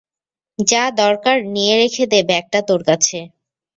যা 0.59 0.83
দরকার 1.01 1.37
নিয়ে 1.53 1.73
রেখে 1.77 2.03
দে 2.11 2.19
ব্যাগটা 2.29 2.59
তোর 2.69 2.81
কাছে। 2.89 3.17